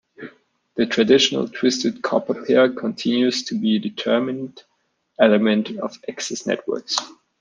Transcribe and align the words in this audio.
The 0.77 0.87
traditional 0.87 1.47
twisted 1.47 2.01
copper 2.01 2.43
pair 2.43 2.69
continues 2.73 3.43
to 3.43 3.53
be 3.55 3.75
a 3.75 3.79
determinant 3.79 4.63
element 5.19 5.77
of 5.77 5.95
access 6.09 6.47
networks. 6.47 6.95